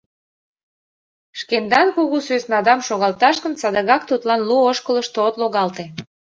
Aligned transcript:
Шкендан 1.39 1.87
кугу 1.95 2.17
сӧснадам 2.27 2.79
шогалташ 2.87 3.35
гын, 3.43 3.53
садыгак 3.61 4.01
тудлан 4.09 4.41
лу 4.47 4.57
ошкылышто 4.69 5.19
от 5.29 5.35
логалте. 5.41 5.85